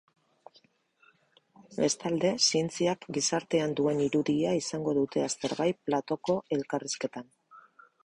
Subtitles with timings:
[1.75, 7.35] Bestalde, zientziak gizartean duen irudia izango dute aztergai platoko elkarrizketan.